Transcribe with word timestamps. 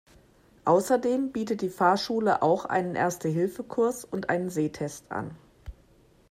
Außerdem 0.65 1.31
bietet 1.31 1.61
die 1.61 1.69
Fahrschule 1.69 2.41
auch 2.41 2.65
einen 2.65 2.95
Erste-Hilfe-Kurs 2.95 4.03
und 4.03 4.29
einen 4.31 4.49
Sehtest 4.49 5.11
an. 5.11 5.35